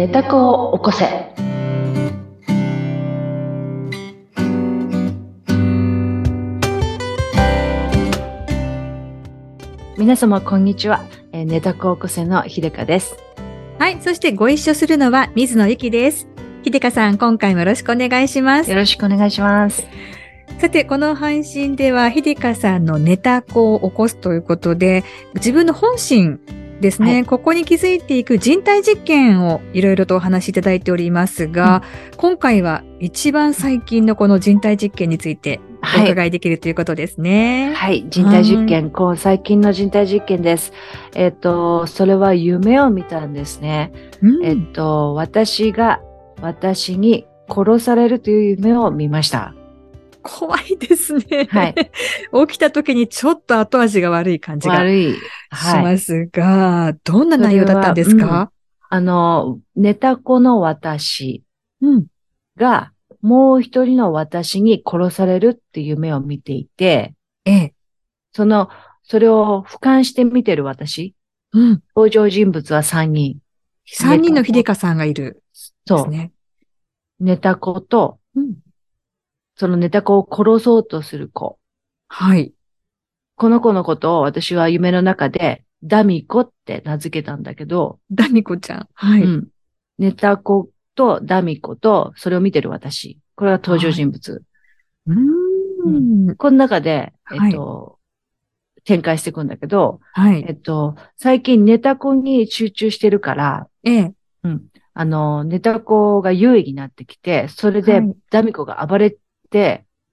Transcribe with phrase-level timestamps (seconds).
[0.00, 1.04] 寝た子を起こせ。
[9.98, 11.04] 皆様、こんにちは。
[11.32, 13.14] えー、寝た子を起こせの秀香です。
[13.78, 14.00] はい。
[14.00, 16.26] そしてご一緒するのは水野ゆきです。
[16.64, 18.70] 秀香さん、今回もよろしくお願いします。
[18.70, 19.86] よろしくお願いします。
[20.60, 25.04] さて、この配信では、秀香さんの寝た子を起こすということで、
[25.34, 26.40] 自分の本心
[26.80, 31.82] ですね、はいここに気づいていく人体実験をいろいろとお話しいただいておりますが、
[32.16, 36.04] 今回は一番最近のこの人体実験についておはい。
[36.04, 37.72] 伺いできるということですね。
[37.74, 38.06] はい。
[38.08, 40.72] 人体実験、こう、最近の人体実験です。
[41.14, 43.92] えっ、と、それは夢を見たんですね。
[44.22, 46.00] うんえっ、と、私が
[46.42, 49.54] 私に殺されるという夢を見ました。
[50.22, 51.48] 怖いですね。
[51.50, 51.74] はい。
[52.48, 54.86] 起きた時にちょっと後味が悪い感じが。
[54.86, 55.18] し
[55.50, 55.82] はい。
[55.82, 58.50] ますが、どんな内容だったんですか？
[58.88, 61.44] あの、寝た子の私
[61.80, 62.06] うん。
[62.56, 67.74] が、もう一人の私に殺されるっていう夢を見ていて、ええ。
[68.32, 68.68] その、
[69.02, 71.14] それを俯瞰して見てる私、
[71.52, 71.82] うん。
[71.94, 73.38] 登場人物は三人。
[73.86, 75.42] 三人の秀香さんがいる。
[75.52, 75.98] そう。
[75.98, 76.32] ですね。
[77.18, 78.54] 寝た子と、うん。
[79.60, 81.58] その寝た子を殺そうとする子。
[82.08, 82.54] はい。
[83.36, 88.88] この子のことを私は夢の中で、ダミコって名付けたんだけど、ダミコちゃん。
[88.94, 89.22] はい。
[89.22, 89.48] うん。
[89.98, 93.18] 寝た子とダミコと、それを見てる私。
[93.36, 94.42] これが登場人物。
[95.06, 96.36] うーん。
[96.36, 97.98] この中で、はいえっと、
[98.84, 100.42] 展開していくんだけど、はい。
[100.48, 104.14] えっと、最近寝た子に集中してるから、ええ。
[104.94, 109.19] あの、寝た子が優位になってきて、それではいダミコが暴れて、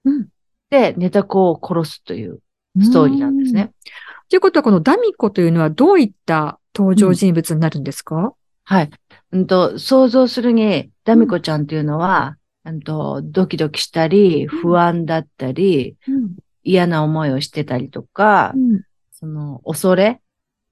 [0.05, 0.27] うん
[0.69, 2.39] で、寝た子を殺すという
[2.81, 3.71] ストーリーなんですね。
[4.29, 8.89] ということは、このダミコというのはどういった登場人物になるんですか、はい。
[9.31, 16.35] うんと、想像するに、ダミコちゃんっていうのは、うんと、ドキドキしたり、不安だったり、うん。
[16.63, 18.81] 嫌な思いをしてたりとか、うん。
[19.13, 20.19] その、恐れ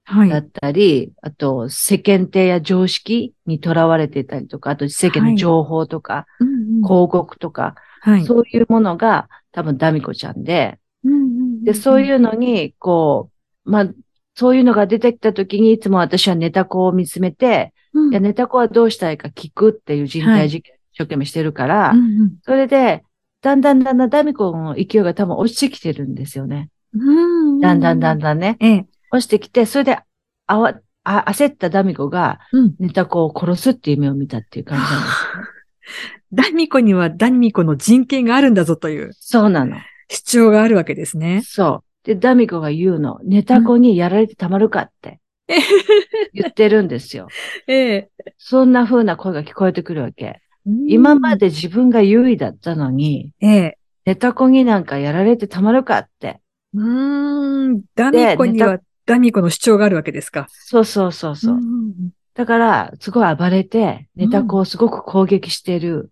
[0.04, 0.28] はい。
[0.28, 7.74] だったり、あと、世間体や常識にとらわれていたりとか、あと世間の情報とか、うんうん広告とか、
[8.06, 8.24] はい。
[8.24, 13.30] そういうものが多分ダミコちゃんで、うんうんうんで、そういうのに、こ
[13.64, 13.88] う、まあ、
[14.36, 23.02] そういうのが出てきたときに、いつも私はネタ子を見つめて、うんいや、ネタ子はどうしたいか聞くっていう人体実験、一生懸命してるから、うんそれで、
[23.42, 26.70] だんだんだんだんダミコの勢いが多分落ちてきてるんですよね。
[26.94, 27.60] うん。
[27.60, 28.56] だんだんだんだだんね。
[28.60, 28.86] ええ。
[29.10, 29.98] 落ちてきて、それで、
[30.46, 32.74] あわ、あ、焦ったダミコが、うん。
[32.78, 36.15] ネタ子を殺すっていう夢を見たっていう感じなんですね。
[36.32, 39.76] ダミコにはダミコの人権があるんだぞというそうなの。
[40.08, 41.42] 主張があるわけですね。
[41.44, 42.06] そう。
[42.06, 43.18] で、ダミコが言うの。
[43.24, 45.20] ネタ子にやられてたまるかって
[46.32, 47.28] 言ってるんですよ。
[47.66, 48.10] ええ。
[48.38, 50.40] そんな風な声が聞こえてくるわけ。
[50.86, 53.78] 今まで自分が優位だったのに、ええ。
[54.04, 56.40] ネタ子になんかやられてたまるかって。
[56.74, 57.82] うーん。
[57.94, 60.46] ダミコにはダミコの主張があるわけですか。
[60.50, 61.56] そうそうそうそう。
[61.56, 61.94] んん
[62.34, 66.10] だから、すごい暴れて、ネタ子をすごく攻撃してる。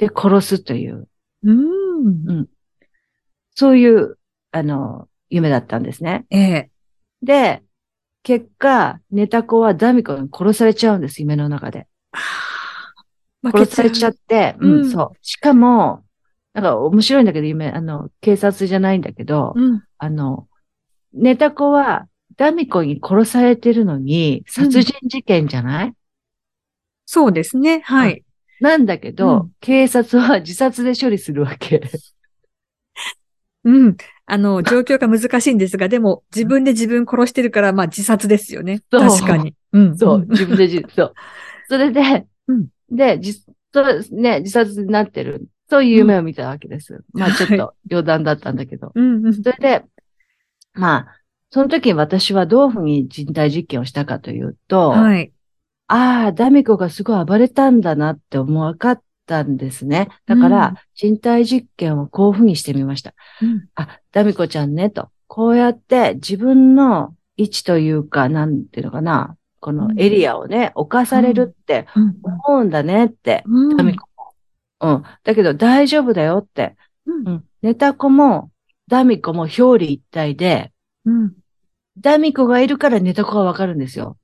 [0.00, 1.06] で、殺すという、
[1.44, 2.26] うん。
[2.26, 2.46] うん。
[3.54, 4.18] そういう、
[4.50, 6.24] あの、夢だったんですね。
[6.30, 6.70] ええ。
[7.22, 7.62] で、
[8.22, 11.86] 結果、ネタ子はダミコに殺されちゃうんです、夢の中で。
[13.44, 15.18] 殺されちゃうって、うんうん、そう。
[15.20, 16.02] しかも、
[16.54, 19.82] なんか面白いんだけど、夢、あの、警察じゃないんだけど、うん。
[19.98, 20.48] あの、
[21.12, 22.08] ネタ子は
[22.38, 25.94] ダミコに殺されてるのに、殺人事件じゃない、
[27.04, 27.80] そうですね。
[27.80, 28.24] はい。
[28.60, 31.82] なんだけど、うん警察は自殺で処理するわけ。
[33.64, 33.96] うん。
[34.26, 38.82] あの、 状況が難しいんですが、でも、自分で自分殺してるから、まあ、自殺ですよね。
[38.90, 39.54] 確かに。
[39.72, 39.98] うん。
[39.98, 41.14] そう、自分で自、 そう。
[41.68, 43.34] それで、うんで、じ
[43.72, 45.46] そうね、自殺になってる。
[45.68, 47.04] そういう夢を見たわけです。
[47.12, 48.90] まあちょっと余談だったんだけど。
[48.92, 49.26] うん。
[49.26, 49.34] うん。
[49.34, 49.84] それで、
[50.74, 51.06] まあ、
[51.50, 55.32] その時に私はどういうふうに人体実験をしたかというと、はい。
[55.92, 60.08] ああ、ダミコがすごい暴れたんだなって思わかったんですね。
[60.24, 63.14] だから、うん人体実験をこういうふうにしてみました。
[63.42, 63.68] うん。
[63.74, 65.08] あ、ダミコちゃんね、と。
[65.26, 69.36] こうやって自分の位置というか、なんていうのかな。
[69.58, 72.16] このエリアをね、侵されるってうん。
[72.22, 73.76] 思うんだねって、うん。
[73.76, 74.92] ダミコも。
[74.92, 75.02] うん。
[75.24, 76.76] だけど大丈夫だよって。
[77.06, 77.44] うんうん。
[77.62, 78.50] ネタ子も、
[78.86, 80.72] ダミコも表裏一体で、
[81.04, 81.32] うん。
[81.98, 84.16] ダミコがいるからネタ子がわかるんですよ。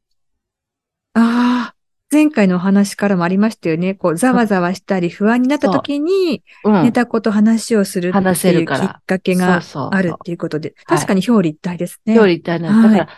[1.18, 1.74] ああ、
[2.12, 3.94] 前回のお話からもありましたよね。
[3.94, 6.82] こう、ざわざわしたり不安になった時に、うん。
[6.82, 12.12] ネタ子と話をするって話せいうきっるからかけがそうそうそうあるっていうことで、はい確かに表裏一体ですね。
[12.12, 13.08] 表裏一体なんだから、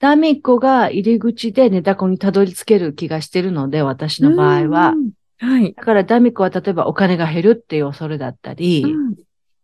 [0.00, 4.96] ダミコが入り口でネタコにたどり着ける気がしてるので、私の場合はう。
[4.96, 5.10] ん。
[5.38, 5.74] はい。
[5.74, 9.14] だからダミコは例えばお金が減るっていう恐れだったり、うん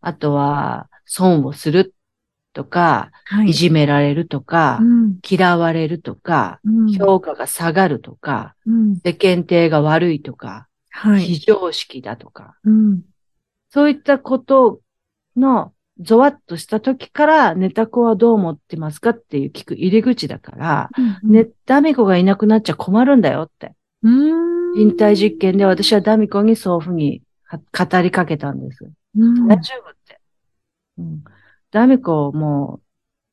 [0.00, 1.94] あとは損をする
[2.58, 3.50] とか、はい。
[3.50, 5.18] いじめられるとかう、ん。
[5.22, 6.92] 嫌われるとか、うん。
[6.92, 8.96] 評価が下がるとか、うん。
[9.04, 11.20] 世間体が悪いとか、はい。
[11.20, 13.02] 非常識だとか、うん。
[13.70, 14.80] そういったこと
[15.36, 20.90] のゾワッとした時からネタコはどう思ってますかっていう聞く入り口だから、
[21.22, 23.72] ね、ダミコがいなくなっちゃ困るんだよって。
[24.02, 24.74] うん。
[24.74, 28.84] 人体実験で私はダミコにそういうふうには語りかけたんです。
[29.16, 29.46] うん。
[29.46, 30.20] 大丈夫って。
[30.98, 31.22] うん、
[31.70, 32.80] ダミコも、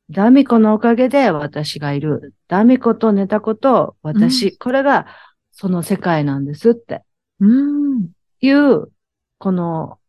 [0.10, 2.34] ダミコのおかげで私がいる。
[2.48, 5.08] ダミコとネタコと私、うこれが
[5.52, 7.04] その世界なんですって。
[7.40, 8.10] うん。
[8.42, 8.92] いう、
[9.38, 10.00] この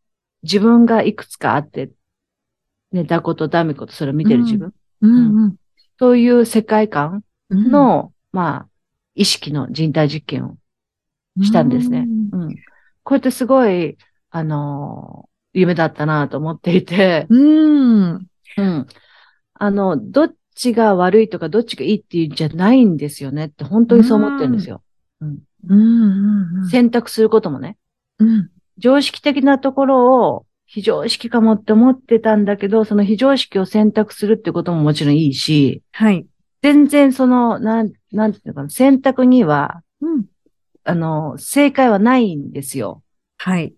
[0.43, 1.91] 自分がいくつかあって、
[2.93, 5.57] ネタコとダミコとそれを見てる自分、うんうん。
[5.99, 7.71] そういう世界観うん。
[7.71, 8.69] の、まあ、
[9.15, 10.57] 意識の人体実験を
[11.43, 12.07] したんですね。
[12.33, 12.55] うん。
[13.03, 13.97] こうやってすごい、
[14.31, 18.27] あのー夢だったなと思っていて、うん。
[18.59, 18.87] うん。
[19.55, 24.83] あの、どっちが悪いとかどっちがいいっていうんじゃないんですよねって本当にそう思ってるんですよ。
[25.21, 25.39] うん。
[25.69, 27.77] うんうん選択することもね。
[28.19, 36.27] うん常識的なところを非常識かもって思ってたんだけど、その非常識を選択するってことももちろんいいし、はい。
[36.63, 40.25] 全然その、なん、なんていうのかな、選択には、うん
[40.85, 43.03] あの、正解はないんですよ。
[43.39, 43.75] はい。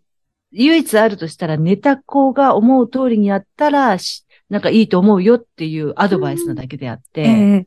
[0.52, 7.66] 唯一あるとしたら、ネタ子が思う通りにやったら、しなんかいいと思うよっていうアドバイスなだけであって、ええ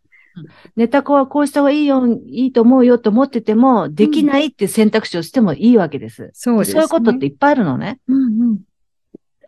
[0.77, 6.29] ネタ子はこうした方がいいよ、いいと思うよと思ってても、できないって選択肢をしてもいいわけです。
[6.33, 6.73] そうですね。
[6.73, 7.99] そういうことっていっぱいあるのね。
[8.07, 8.59] うん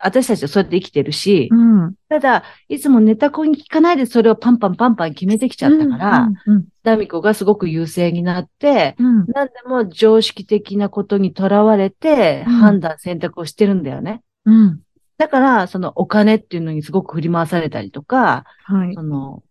[0.05, 1.83] 私たちはそうやって生きてるし、うん。
[1.85, 1.93] うん。
[2.09, 9.25] ただ、いつもネタ子に聞かないでそれをパンパンパンパン決めてきちゃったから、うんダミコがすごく優勢になって、うんうん。
[9.33, 14.21] 何でも常識的なことにとらわれて、うん判断、選択をしてるんだよね。
[14.45, 14.81] うん。
[15.17, 19.01] だから、そのお金っていうのにすごく振り回されたりとか、はいそ。
[19.01, 19.43] の、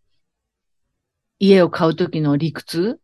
[1.38, 3.00] 家を買うときの理屈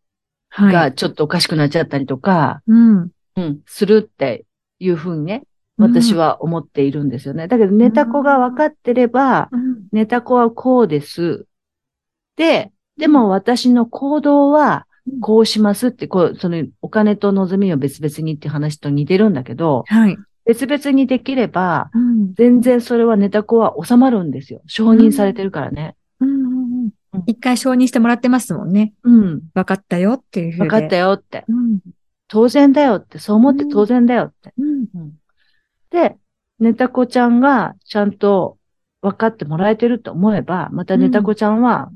[0.49, 0.73] はい。
[0.73, 3.09] がちょっとおかしくなっちゃったりとか、うん。
[3.35, 4.45] うん、するって
[4.79, 5.43] いうふうにね、
[5.79, 7.47] 私は思っているんですよね。
[7.47, 9.87] だけど、ネタ子が分かってれば、うん。
[9.91, 11.45] ネタ子はこうです。
[12.35, 14.85] で、でも私の行動は
[15.21, 20.17] こうしますって、こう、そのお金と望みを別々にって話と似てるんだけど、はい。
[20.45, 22.33] 別々にできれば、うん。
[22.33, 24.61] 全然それはネタ子は収まるんですよ。
[24.67, 25.95] 承認されてるからね。
[26.19, 26.89] うんうんうん
[27.25, 28.93] 一回承認してもらってますもんね。
[29.03, 29.41] うん。
[29.55, 30.63] 分かったよっていうふうで。
[30.65, 31.43] 分かったよって。
[31.47, 31.79] うん。
[32.27, 33.17] 当然だよって。
[33.17, 34.53] そう思って当然だよって。
[34.57, 34.87] うん。
[35.91, 36.17] で、
[36.59, 38.57] ネタ子ちゃんがちゃんと
[39.01, 41.91] 分かってもらえてると思えば、またネタ子ちゃんは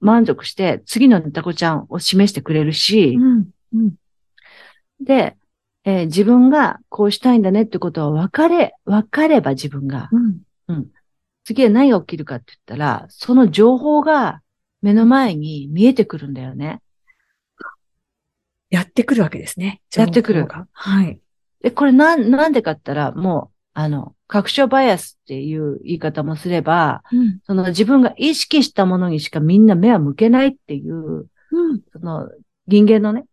[0.00, 3.50] 満足して次のネタ子ちゃんを示してくれるし、うん。
[3.74, 3.94] うん。
[5.00, 5.36] で、
[5.84, 10.08] えー自分がこうしたいんだねってことは分かれ、分かれば自分が、
[10.68, 10.86] うん。
[11.44, 14.40] 次は何が起きるかって言ったら、その情報が
[14.82, 16.80] 目の前に見えてくるんだよね。
[18.70, 19.80] やってくるわけですね。
[19.94, 21.20] やってくるはい。
[21.62, 27.40] で、これなん、なんでかったら、もう、あの、確証バイアスっていう言い方もすれば、うん。
[27.44, 31.80] その自分が意識したものにしかみんな目は向けないっていう、うん。
[31.92, 32.28] その
[32.66, 33.24] 人間のね、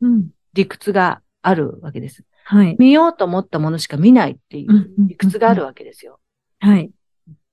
[0.00, 0.28] うん。
[0.52, 2.24] 理屈があるわけです。
[2.44, 2.76] はい。
[2.78, 6.20] 見ようと思ったものしか見ないっていう理屈があるわけですよ。
[6.60, 6.90] はい。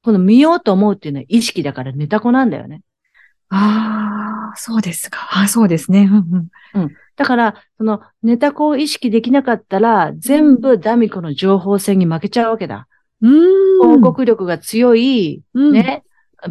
[0.01, 2.81] この見ようと思うっていうのは意識だからネタ子なんだよね。
[3.50, 5.27] ああ、そうですか。
[5.32, 6.10] あそうですね。
[6.12, 6.91] うんうん。
[7.15, 12.88] だから、そのネタ子を意識できなかったら、全部ダミコの情報戦に負けちゃうわけだ。
[13.22, 13.82] うーん。
[13.82, 15.72] 広告力が強い、うん。
[15.74, 16.03] ね、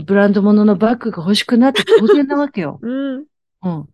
[0.05, 2.79] ブランド物のバッグが欲しくなって当然なわけよ。
[2.83, 3.17] うん。
[3.17, 3.87] うん。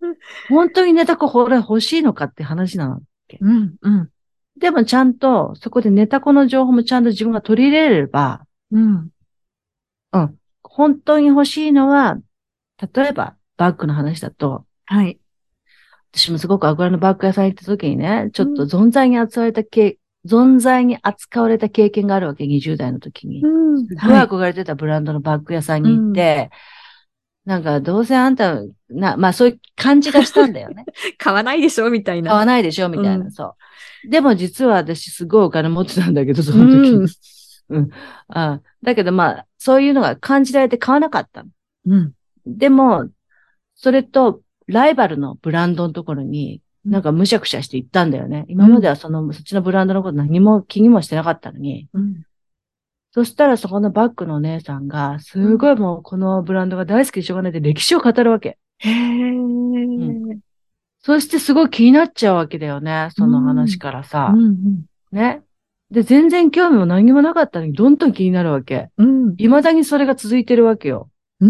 [0.49, 3.02] 本当にネタ子これ欲しいのかって話なの。
[3.40, 3.75] うん。
[3.80, 4.11] うん。
[4.58, 9.08] でもちゃんと、そこでネタ子の情報もちゃんと自分が取り入れれれば、うん。
[10.12, 10.34] うん。
[10.62, 12.18] 本当に欲しいのは、
[12.92, 15.18] 例えば、バッグの話だと、はい。
[16.12, 23.42] 私もすごく憧れのバッグ屋さん行った時にね、ちょっと存在に扱われた経、存在に扱われた経験があるわけ、20代の時に。
[23.42, 23.86] うん。
[23.86, 26.50] すごい憧れてたブランドのバッグ屋さんに行って、
[27.44, 30.86] なんか、どうせあんた、な、まあそういう感じがしたんだよね。
[31.18, 32.30] 買わないでしょみたいな。
[32.30, 33.56] 買わないでしょみたいな、うんそ
[34.06, 34.08] う。
[34.08, 37.06] でも実は私すごいお金持ってたんだけど、その時に。
[37.70, 37.90] うん。
[38.28, 41.50] あだけどまあ、そういうのが感じられて買わなかったの。
[41.86, 42.12] うん。
[42.46, 43.08] でも、
[43.74, 48.44] それと、ライバルのブランドのところに、なんかむしゃくしゃして行ったんだよね。
[48.48, 51.88] 今まではその、そっちのブランドのこと何も気にもしてなかったのに。
[51.92, 52.22] うん。
[53.12, 58.58] そしたらそこのバッグのお姉さんが、すごいもうこのブランドが大好きでしょうがないで歴史を語るわけ。
[58.78, 60.40] へえ、ん
[61.00, 63.08] そしてすごい気になっちゃうわけだよね。
[63.16, 64.32] その話からさ。
[64.34, 65.42] うんね。
[65.90, 68.90] で、全然興味も何もなかったのに、どんどん気になるわけ。
[68.98, 69.36] うん。
[69.36, 71.08] 未だにそれが続いてるわけよ。
[71.40, 71.46] う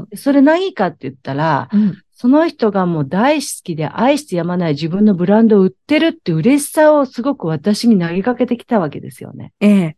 [0.00, 0.06] ん。
[0.06, 2.02] でそれ何かって言ったら、うん。
[2.12, 9.52] その人がもう大好きで愛してやまない自分のブランドを売ってるって嬉しさをすごく私に投げかけてきたわけですよね。
[9.60, 9.96] ええ。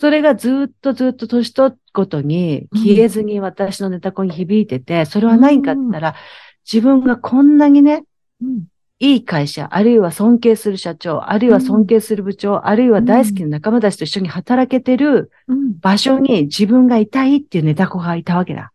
[0.00, 6.14] それがずっとずっと年取ることに消えずに私のネタコに響いてて、それは何かって言ったら、
[6.70, 8.02] 自分がこんなにね、
[8.42, 8.64] うん。
[9.02, 15.78] いい会社、あるいは尊敬する社長、あるいは尊敬する部長、あるいは大好きな仲間たちと一緒に働けてるうん。
[15.80, 18.72] 場所に自分がいたいっていうネタ子がいたわけだ。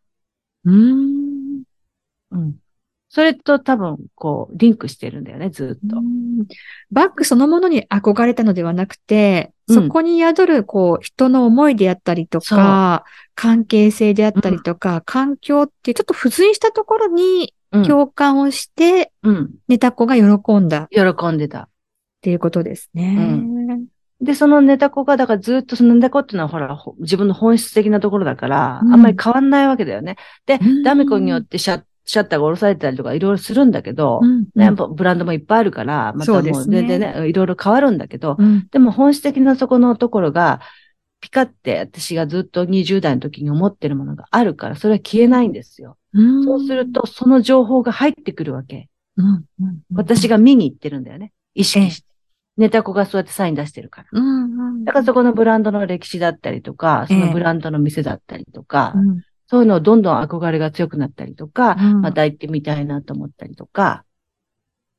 [0.65, 1.63] うん。
[2.32, 2.55] うん。
[3.10, 5.98] それと多分、こう、リンクしてるんだよね、ずっと。
[6.91, 13.03] バッグそのものに憧れたのではなくて、うんそこに宿る、こう、人の思いであったりとか、
[13.34, 17.55] 関係性であったりとか、環境っていうちょっと付随したところにうん。
[17.72, 19.51] 共感をして、うん。
[19.67, 21.69] ネタ子が喜んだっ喜んでた。
[22.22, 23.39] ていうことですね。
[24.22, 30.15] で、そのネタ子が、だからずっとそのネタ子っていうのはほら、ほ自分の本質的なところだから、うんあんまり変わんないわけだよね。
[30.45, 40.62] でうん、ダメ子によってシャシャッターが下ろされてたりとかいろいろするんだけど、うんね、ブランドもいっぱいあるから、またもう全然ね、いろいろ変わるんだけど、うんでも本質的なそこのところが、
[41.25, 45.98] ピカって私がずっと20代の時に思ってるものがあるから、それは消えないんですよ。
[46.13, 48.89] うんそうすると、その情報が入ってくるわけ。
[49.17, 51.34] うんうん私が見に行ってるんだよね。
[51.55, 52.08] 意識して。
[52.58, 54.08] ネタ子がそうやってサイン出してるから。
[54.12, 64.05] うんうんだからそこのブランドの歴史だったりとか、そのブランドの店だったりとか、うんそういうのをどんどん憧れが強くなったりとか、うんまた行ってみたいなと思ったりとか、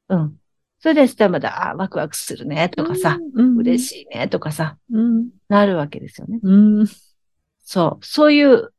[0.09, 0.37] うん。
[0.79, 6.39] それでしたらまた、あワクワクするねとかさ、うん嬉しいねとかさ、うんなるわけですよね。
[6.43, 6.87] うん
[7.67, 8.07] そう。
[8.07, 8.73] そういう、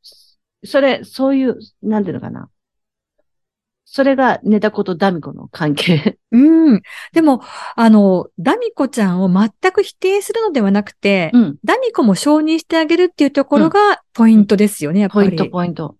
[0.64, 2.48] それ、そういう、なんていうのかな。
[3.84, 6.18] それがネタ子とダミコの関係。
[6.32, 6.82] うん。
[7.12, 7.42] でも、
[7.76, 11.56] あの、ダミコちゃんを全く否定するのではなくて、うん。
[11.64, 15.28] ダミコも承認してあげるっていうところがポイントですよね、やっぱり。
[15.28, 15.96] ポイント、ポイント。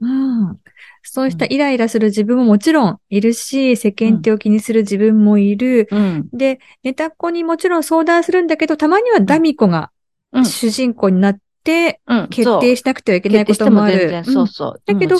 [0.00, 0.60] うん。
[1.02, 5.88] そうしたイライラする自分ももちろんいるし、世間体を気にする自分もいる。
[5.90, 6.28] うん。
[6.32, 9.90] で、ネタっ子にもちろん相談するんだけど、たまにはダミコが
[10.32, 10.44] うん。
[10.44, 11.38] 主人公になっ。
[11.64, 14.22] 決定しなくてはいけないこともある。
[14.24, 14.82] そううんそう。
[14.84, 15.16] だけど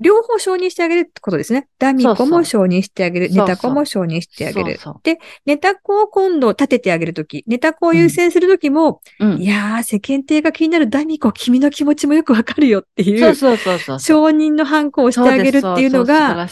[0.00, 1.68] 両方承認してあげるってことですね。
[1.78, 3.30] ダミコそうそうも承認してあげる。
[3.30, 4.78] ネタ子も承認してあげる。
[4.78, 5.00] そう
[5.46, 9.00] ネタ子を今度立ててあげるとき、ネタ子を優先するときも。
[9.38, 14.00] いやー、世間体が気になるダミコ、君の気持ちもよくわかるよっていそうう、そうそうそう。
[14.00, 16.46] 承認のハンコをしてあげるっていうのが。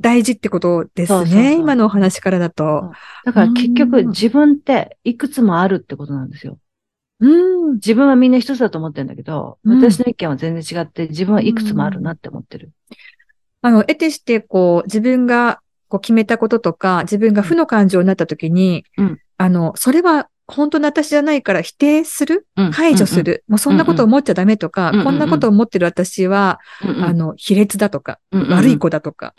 [0.00, 1.54] 大事ってことですね。
[1.54, 2.90] 今のお話からだと。
[3.24, 6.58] だから結うん局自分っていくつもあるってことなんですよ。
[7.20, 7.74] うん。
[7.74, 9.80] 自分はみんな一つだと思ってるんだけど、うん。
[9.80, 12.70] 私の意見は全然違って自分はいくつもあるなって思ってる。
[13.62, 19.20] あの、得てして、こう、自分がこう決めたこととか、自分が負の感情になったときに、うん。
[19.36, 22.46] あの、それは本当の私じゃないから否定する？
[22.56, 22.72] うん。
[22.72, 23.22] 排除す。
[23.22, 23.44] る？
[23.46, 29.34] もうそんなこと思っちゃダメとか、こんなこと思ってる私は、あの、卑劣だとか、悪い子だとか、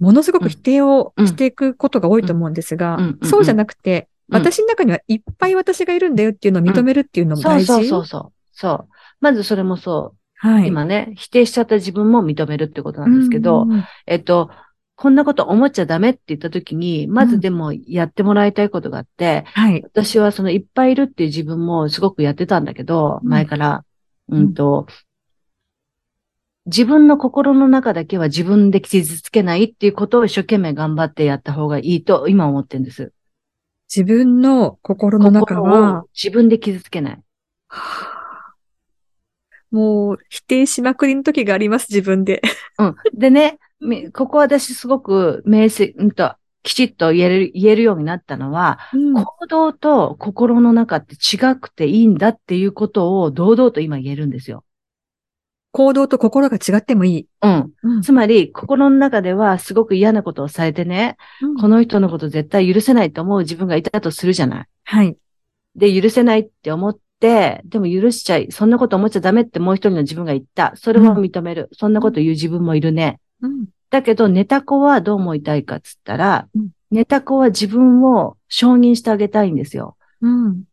[0.00, 1.26] ものすごく否定をうん。
[1.28, 7.66] していくことが多いと思うんですがそうじゃなくて、うん私の中にはいっぱい私がいるんだよっていうのを認めるっていうのも大事？
[7.66, 8.32] そうそうそう。
[8.52, 8.88] そう。
[9.20, 10.16] まずそれもそう。
[10.48, 10.68] はい。
[10.68, 14.50] 今ね、否定しちゃった自分も認めるってことなんですけど、うんうんえっと、
[14.96, 19.82] こんなこと思っちゃダメって言った時に、まずでもやってもらいたいことがあって、はい。
[19.82, 23.84] 私はそのいっぱいいるっていう自分もすごくやってたんだけど、うん前から、
[24.30, 24.86] んうんと、
[26.66, 33.12] 自分の心の中だけは自分で傷つけないっていうことを一生懸命頑張ってやった方がいいと今思ってるんです。
[33.94, 37.22] 自分の心の中心はを、自分で傷つけない。
[39.72, 42.40] もう否定しまくりの時があります、自分で。
[42.78, 42.94] うん。
[43.14, 54.64] でね、みここ私すごく明晰、うんと、きちっと言える、言えるようになったのは、うん行動と心の中って違くていいんだっていうことを堂々と今言えるんですよ。
[55.72, 57.26] 行動と心が違ってもいい。
[57.42, 57.72] うん。
[57.82, 61.16] うんつまり、心の中ではすごく嫌なことをされてね、
[61.60, 64.66] この人のこと絶対許せないと思う自分がいたとするじゃない。
[64.84, 65.16] はい。
[65.76, 70.72] で、許せないって思って、でも許しちゃい、そんなこと思っちゃダメってもう一人の自分が言った。
[70.76, 71.68] それも認める。
[71.72, 73.20] そんなこと言う自分もいるね。
[73.42, 79.96] うんだけど、ネタ子はどう思いたいかっつったら、うんネタ子は自分を承認してあげたいんですよ。
[80.20, 80.64] うん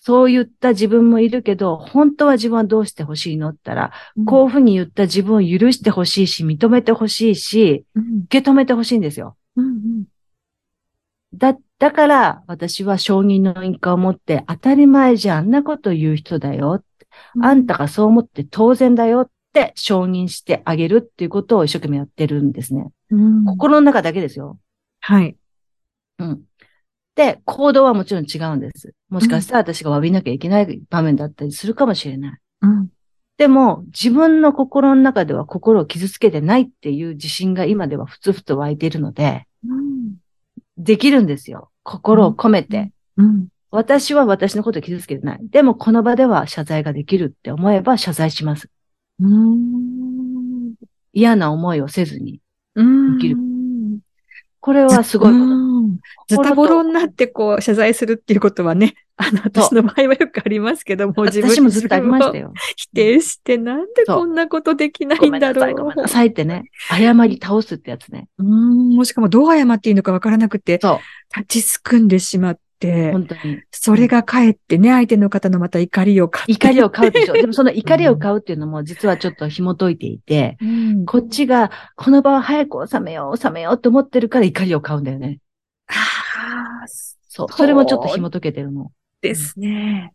[0.00, 3.92] そう言った自分もいるけど、本当は自分はどうしてほしいのったら、
[4.26, 9.36] こういうふうに言った自分を許してほしいし、認めてほしいし、うん受け止めてほしいんですよ。
[9.56, 10.04] うん
[11.34, 16.82] だ、だから、私は承認の因果を持って、当たり前じゃあんなこと言う人だよ。
[17.34, 22.90] うんあんたがそう思って当然だよっって承認してあげるっていうことを一生懸命やってるんですね。
[23.10, 24.58] うん心の中だけですよ。
[25.00, 25.36] はい。
[26.18, 26.42] うん。
[27.14, 28.94] で、行動はもちろん違うんです。
[29.08, 32.38] もしかしたら私が詫びなきゃいけない場面だったりするかもしれない。
[32.62, 32.88] うん。
[33.36, 40.16] でも、自分の心の中では心を傷つけてないっていう自信が今ではふつふつ湧いているので、うん。
[40.76, 41.70] できるんですよ。
[41.82, 42.92] 心を込めて。
[43.16, 43.48] うん。
[43.70, 45.38] 私は私のことを傷つけてない。
[45.42, 48.68] でも、この場では謝罪ができるって思えば謝罪します。
[49.20, 50.74] うん。
[51.12, 52.40] 嫌な思いをせずに。
[52.74, 53.18] うん。
[53.18, 53.36] できる
[54.60, 55.69] これはすごいこと。
[55.90, 62.54] うんズタボロになってこう謝罪するっていうことはね、あの、私の場合はよくありますけども、自分私もずっとありましたよ。
[62.76, 65.74] 否定して、なんでこんなことできないごんだろう。
[65.74, 66.64] ごめんなさいってね。
[66.88, 68.28] 謝り倒すってやつね。
[68.38, 70.80] うん、もしかもどう謝っていいのかわからなくて。
[71.36, 73.60] 立ちすくんでしまって、本当に。
[73.70, 76.52] それがかえってね、相手の方のまた怒りを買って。
[76.52, 77.34] 怒りを買うでしょ。
[77.38, 81.04] でもその怒りを買うっていうのも実はちょっと紐解いていて、うん。
[81.04, 85.40] こっちがこの場を早く収めよう、収めようって思ってるから怒りを買うんだよね。
[86.40, 86.88] ああ、
[87.28, 87.52] そう。
[87.52, 88.92] それもちょっと紐解けてるの。
[89.20, 90.12] ですね。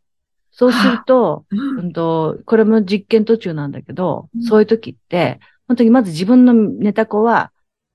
[0.51, 7.51] そうすると、うんうんと、これも実験途中なんだけど、うんそういう時って、本当にまず自分のネタ子は、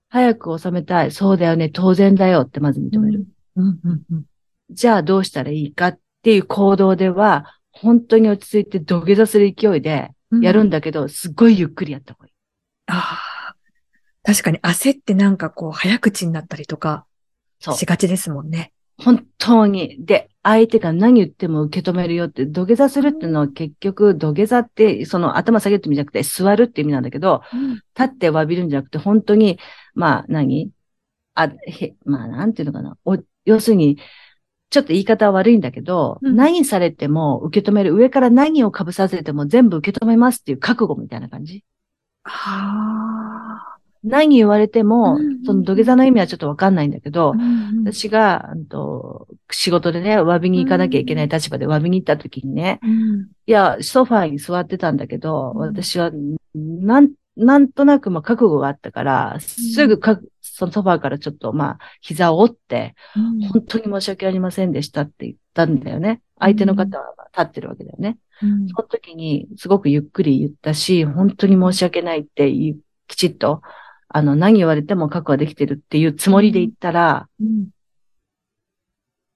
[0.08, 1.12] 早く収めたい。
[1.12, 1.68] そうだよね。
[1.68, 3.26] 当然だよってまず認める。
[3.56, 4.24] うんうんうん
[4.72, 12.32] じゃあどうしたらいいかっていう行動では、本当に落ち着いて土下座する勢いでうんやるんだけど、すっごいゆっくりやった方がいい。
[12.86, 13.18] あ
[13.48, 13.54] あ。
[14.22, 17.06] 確かに焦ってなんかこう早口になったりとか
[17.60, 17.74] そう。
[17.74, 18.72] しがちですもんね。
[18.98, 20.04] 本当に。
[20.04, 27.42] で、相手が何言っても受け止めるよって、土下座するっていうのは結局、土下座って、その頭下げるって意味じゃなくて、座るって意味なんだけど、
[27.98, 29.58] 立って詫びるんじゃなくて、本当に、
[29.94, 30.70] まあ何、
[31.34, 32.96] あ、へ、まあなんていうのかな。
[33.04, 33.98] お、要するに、
[34.70, 37.94] ちょっと言い方は悪いんだけど、うん何されても受け止める。
[37.94, 41.64] 上から何を被させても全部受け止めますっていう覚悟みたいな感じ。
[42.24, 43.69] ああ。
[44.02, 53.20] 何言われても、うんうんその土下座の意味はちょっとわかんないんだけど、うん私が、うんと、仕事でね、詫びに行かなきゃいけない立場で詫びに行った時にね、うん。
[53.46, 55.58] いや、ソファーに座ってたんだけど、うん。
[55.60, 56.10] 私は、
[56.54, 62.94] なん、なんとなく、まあ、覚悟があったから、すぐか、そのソファーからちょっと、まあ、膝を折って、
[63.50, 66.20] 本当に申し訳ありませんでしたって言ったんだよね。
[66.38, 68.18] 相手の方は立ってるわけだよね。
[68.42, 68.68] うん。
[68.68, 72.52] その時に、すごくゆっくり言ったし、本当に申し訳ないって
[73.06, 73.62] きちっと、
[74.12, 77.68] あの、何言われても覚悟はできてるっていうつもりで言ったら、うん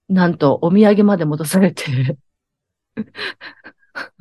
[0.06, 2.18] なんと、お土産まで戻されて、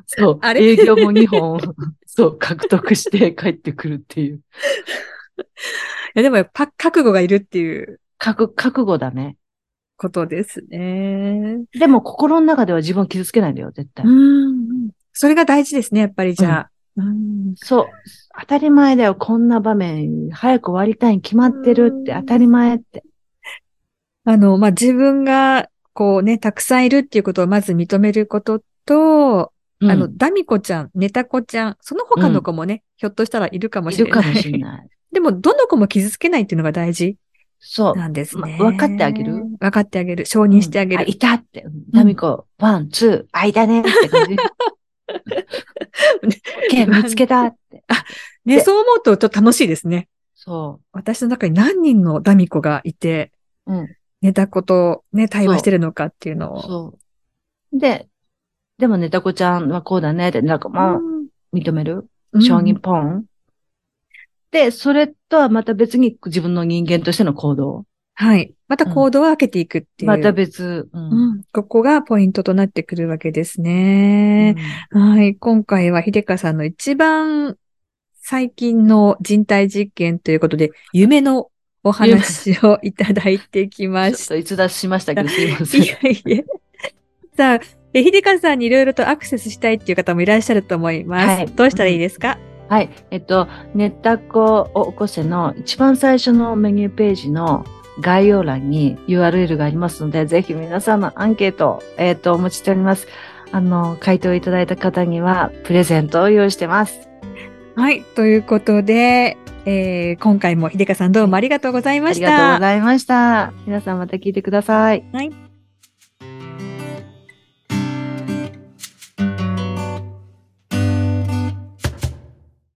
[0.08, 0.64] そう、あれ？
[0.64, 1.60] 営業も2本、
[2.08, 4.38] そう、獲得して帰ってくるっていう。
[4.38, 4.42] い
[6.16, 9.36] やでもやっぱ覚悟がいるっていう覚、覚悟だね。
[9.98, 11.66] ことですね。
[11.74, 14.06] でも、心の中では自分を傷つけないんだよ、絶対。
[14.06, 14.90] うん。
[15.12, 16.62] それが大事ですね、やっぱりじゃあ。
[16.62, 16.73] うん
[17.56, 17.86] そう。
[18.40, 23.04] 当たり前だよ、こんな場面、早く終わりたいに決まってるって、うん当たり前って。
[24.26, 34.12] あの、まあ、自分が、こうね、たくさんいるっていうことをまず認めることと、うんあの、ダミコちゃん、ネタコちゃん、その他の子もね、ひょっとしたらいるかもしれない。
[34.12, 34.88] いるかもしれない。
[35.12, 37.18] でも、どの子も傷つけないっていうのが大事
[37.60, 37.96] そう。
[37.96, 38.58] なんですね。
[38.60, 39.46] ま分かってあげる？
[39.60, 40.26] 分かってあげる。
[40.26, 41.02] 承認してあげる。
[41.02, 41.66] あいたって。
[41.92, 44.36] ダミコ、 one 、 two、間ねって感じ。
[46.24, 47.84] オッケー、見つけたって。
[48.46, 50.08] ね、そう思うとちょっと楽しいですね。
[50.36, 53.32] そ私の中に何人のダミコがいて、
[53.66, 53.74] う。
[53.74, 53.96] うん。
[54.22, 56.62] ネタ子とね、対話してるのかっていうのを。
[56.62, 56.98] そ
[57.74, 57.80] う。
[57.80, 58.08] で、
[58.78, 61.00] でもネタ子ちゃんはこうだねって、なんかも
[61.52, 62.08] う認める？
[62.32, 63.26] うん承認ポン、
[64.50, 67.86] で、それとはまた別に自分の人間としての行動？
[68.16, 68.54] はい。
[68.68, 70.08] また行動を分けていくっていう。
[70.08, 70.90] また別。
[70.92, 71.44] うんうん。
[71.52, 74.56] ここがポイントとなってくるわけですね。
[74.92, 75.36] はい。
[75.36, 77.58] 今回は秀香さんの一番
[78.22, 81.50] 最近の人体実験ということで、夢の
[81.84, 85.66] お話をいただいてきまし ちょっと逸脱しましたけど、すいまた。
[85.66, 85.84] せん。
[85.84, 86.44] いやいや。
[87.36, 87.60] さあ、
[87.94, 91.28] え秀香さんにいろいろとアクセスしたいっていう方もいらっしゃると思います。
[91.28, 92.90] はいどうしたらいいですか、はい。
[93.12, 97.66] えっと、ネタコを起こせの一番最初のメニューページの
[98.00, 103.08] 概要欄に URL がありますので、ぜひ皆さんのアンケートを、えっと、お持ちしております。
[103.52, 107.08] あの、回答いただいた方には、プレゼントを用意してます。
[107.76, 108.02] はい。
[108.16, 112.30] ということで、えー今回も秀香さんどうもありがとうございまありした。
[112.32, 113.54] がとうございました。
[113.66, 115.04] 皆さんまた聞いてください。
[115.14, 115.43] はい。